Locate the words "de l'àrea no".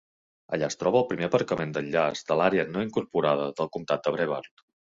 2.31-2.85